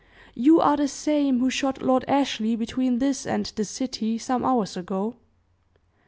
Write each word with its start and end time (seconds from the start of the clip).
"You 0.33 0.59
are 0.59 0.77
the 0.77 0.87
same 0.87 1.39
who 1.41 1.51
shot 1.51 1.83
Lord 1.83 2.03
Ashley 2.07 2.55
between 2.55 2.97
this 2.97 3.23
and 3.23 3.45
the 3.55 3.63
city, 3.63 4.17
some 4.17 4.43
hours 4.43 4.75
ago?" 4.75 5.17